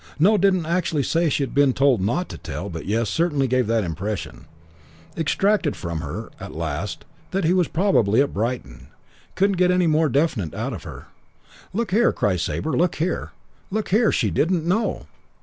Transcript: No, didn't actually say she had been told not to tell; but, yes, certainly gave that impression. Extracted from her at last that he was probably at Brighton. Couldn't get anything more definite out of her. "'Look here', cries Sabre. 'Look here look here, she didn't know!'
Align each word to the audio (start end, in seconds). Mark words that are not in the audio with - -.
No, 0.17 0.35
didn't 0.35 0.65
actually 0.65 1.03
say 1.03 1.29
she 1.29 1.43
had 1.43 1.53
been 1.53 1.73
told 1.73 2.01
not 2.01 2.27
to 2.29 2.37
tell; 2.39 2.71
but, 2.71 2.87
yes, 2.87 3.07
certainly 3.07 3.47
gave 3.47 3.67
that 3.67 3.83
impression. 3.83 4.45
Extracted 5.15 5.75
from 5.75 5.99
her 5.99 6.31
at 6.39 6.55
last 6.55 7.05
that 7.29 7.43
he 7.43 7.53
was 7.53 7.67
probably 7.67 8.19
at 8.19 8.33
Brighton. 8.33 8.87
Couldn't 9.35 9.57
get 9.57 9.69
anything 9.69 9.91
more 9.91 10.09
definite 10.09 10.55
out 10.55 10.73
of 10.73 10.85
her. 10.85 11.09
"'Look 11.71 11.91
here', 11.91 12.11
cries 12.13 12.41
Sabre. 12.41 12.75
'Look 12.75 12.95
here 12.95 13.31
look 13.69 13.89
here, 13.89 14.11
she 14.11 14.31
didn't 14.31 14.65
know!' 14.65 15.05